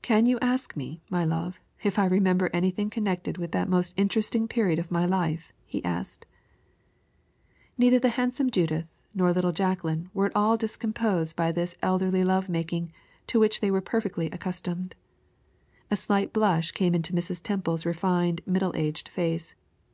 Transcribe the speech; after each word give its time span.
"Can 0.00 0.24
you 0.24 0.38
ask 0.40 0.74
me, 0.74 1.02
my 1.10 1.22
love, 1.22 1.60
if 1.82 1.98
I 1.98 2.06
remember 2.06 2.48
anything 2.50 2.88
connected 2.88 3.36
with 3.36 3.52
that 3.52 3.68
most 3.68 3.92
interesting 3.94 4.48
period 4.48 4.78
of 4.78 4.90
my 4.90 5.04
life?" 5.04 5.52
he 5.66 5.84
asked. 5.84 6.24
Neither 7.76 7.98
the 7.98 8.08
handsome 8.16 8.50
Judith 8.50 8.86
nor 9.12 9.32
little 9.34 9.52
Jacqueline 9.52 10.08
were 10.14 10.24
at 10.24 10.34
all 10.34 10.56
discomposed 10.56 11.36
by 11.36 11.52
this 11.52 11.76
elderly 11.82 12.24
love 12.24 12.48
making, 12.48 12.90
to 13.26 13.38
which 13.38 13.60
they 13.60 13.70
were 13.70 13.82
perfectly 13.82 14.28
accustomed. 14.30 14.94
A 15.90 15.94
slight 15.96 16.32
blush 16.32 16.72
came 16.72 16.94
into 16.94 17.12
Mrs. 17.12 17.42
Temple's 17.42 17.84
refined, 17.84 18.40
middle 18.46 18.72
aged 18.74 19.10
face. 19.10 19.54